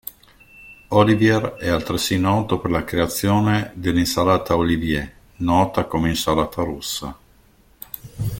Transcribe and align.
Olivier 0.87 1.57
è 1.59 1.69
altresì 1.69 2.17
noto 2.17 2.57
per 2.57 2.71
la 2.71 2.83
creazione 2.83 3.71
dell'insalata 3.75 4.55
Olivier, 4.57 5.07
nota 5.35 5.85
come 5.85 6.09
insalata 6.09 6.63
russa. 6.63 7.15